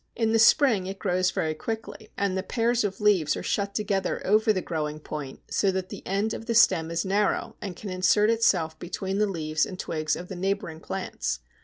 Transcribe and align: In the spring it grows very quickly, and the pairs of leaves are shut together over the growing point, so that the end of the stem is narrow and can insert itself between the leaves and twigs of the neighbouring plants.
In 0.15 0.31
the 0.33 0.39
spring 0.39 0.87
it 0.87 0.97
grows 0.97 1.29
very 1.29 1.53
quickly, 1.53 2.09
and 2.17 2.35
the 2.35 2.41
pairs 2.41 2.83
of 2.83 2.99
leaves 3.01 3.37
are 3.37 3.43
shut 3.43 3.75
together 3.75 4.19
over 4.25 4.51
the 4.51 4.59
growing 4.63 4.99
point, 4.99 5.41
so 5.53 5.69
that 5.69 5.89
the 5.89 6.01
end 6.07 6.33
of 6.33 6.47
the 6.47 6.55
stem 6.55 6.89
is 6.89 7.05
narrow 7.05 7.55
and 7.61 7.75
can 7.75 7.91
insert 7.91 8.31
itself 8.31 8.79
between 8.79 9.19
the 9.19 9.27
leaves 9.27 9.63
and 9.63 9.77
twigs 9.77 10.15
of 10.15 10.27
the 10.27 10.35
neighbouring 10.35 10.79
plants. 10.79 11.41